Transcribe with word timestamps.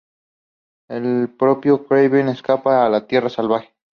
El 0.89 1.29
propio 1.37 1.85
Kraven 1.85 2.29
escapa 2.29 2.83
a 2.83 2.89
la 2.89 3.05
Tierra 3.05 3.29
Salvaje. 3.29 3.71